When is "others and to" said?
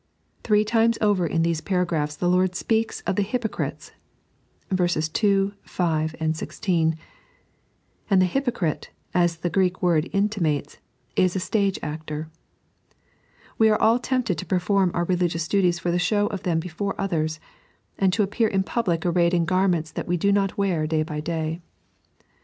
16.99-18.23